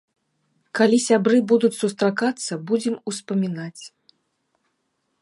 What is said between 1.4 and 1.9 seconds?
будуць